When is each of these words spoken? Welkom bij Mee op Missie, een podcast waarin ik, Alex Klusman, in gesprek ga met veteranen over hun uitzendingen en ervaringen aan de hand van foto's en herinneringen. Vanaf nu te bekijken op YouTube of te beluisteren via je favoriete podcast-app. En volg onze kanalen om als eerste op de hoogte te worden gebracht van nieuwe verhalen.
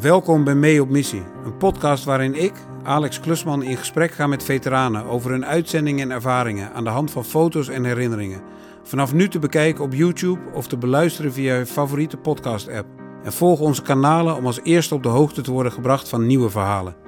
Welkom 0.00 0.44
bij 0.44 0.54
Mee 0.54 0.82
op 0.82 0.88
Missie, 0.88 1.22
een 1.44 1.56
podcast 1.56 2.04
waarin 2.04 2.34
ik, 2.34 2.52
Alex 2.82 3.20
Klusman, 3.20 3.62
in 3.62 3.76
gesprek 3.76 4.10
ga 4.10 4.26
met 4.26 4.44
veteranen 4.44 5.04
over 5.04 5.30
hun 5.30 5.46
uitzendingen 5.46 6.10
en 6.10 6.10
ervaringen 6.10 6.72
aan 6.72 6.84
de 6.84 6.90
hand 6.90 7.10
van 7.10 7.24
foto's 7.24 7.68
en 7.68 7.84
herinneringen. 7.84 8.42
Vanaf 8.82 9.12
nu 9.12 9.28
te 9.28 9.38
bekijken 9.38 9.84
op 9.84 9.92
YouTube 9.92 10.40
of 10.54 10.68
te 10.68 10.78
beluisteren 10.78 11.32
via 11.32 11.54
je 11.54 11.66
favoriete 11.66 12.16
podcast-app. 12.16 12.88
En 13.22 13.32
volg 13.32 13.60
onze 13.60 13.82
kanalen 13.82 14.36
om 14.36 14.46
als 14.46 14.60
eerste 14.62 14.94
op 14.94 15.02
de 15.02 15.08
hoogte 15.08 15.42
te 15.42 15.52
worden 15.52 15.72
gebracht 15.72 16.08
van 16.08 16.26
nieuwe 16.26 16.50
verhalen. 16.50 17.07